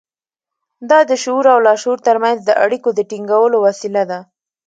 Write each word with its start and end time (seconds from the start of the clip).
دا 0.89 0.99
د 1.09 1.11
شعور 1.23 1.45
او 1.53 1.59
لاشعور 1.67 1.99
ترمنځ 2.07 2.39
د 2.43 2.49
اړيکو 2.63 2.89
د 2.93 2.99
ټينګولو 3.09 3.57
وسيله 3.67 4.03
ده. 4.11 4.19